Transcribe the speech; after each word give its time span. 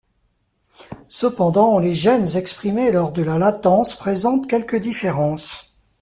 Cependant 1.09 1.77
les 1.77 1.93
gènes 1.93 2.25
exprimés 2.35 2.91
lors 2.91 3.11
de 3.13 3.21
la 3.21 3.37
latence 3.37 3.93
présentent 3.93 4.47
quelques 4.49 4.77
différences. 4.79 5.75